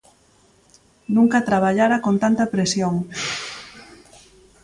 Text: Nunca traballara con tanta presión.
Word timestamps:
Nunca 1.15 1.45
traballara 1.49 2.01
con 2.05 2.15
tanta 2.23 2.45
presión. 2.53 2.95